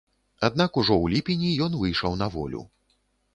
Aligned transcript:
Аднак 0.47 0.79
ужо 0.81 0.93
ў 1.03 1.15
ліпені 1.15 1.51
ён 1.67 1.77
выйшаў 1.83 2.17
на 2.23 2.31
волю. 2.37 2.65